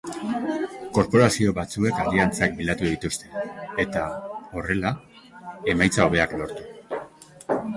[0.97, 3.43] Korporazio batzuek aliantzak bilatu dituzte,
[3.85, 4.07] eta,
[4.61, 4.95] horrela,
[5.75, 7.03] emaitza hobeak lortu.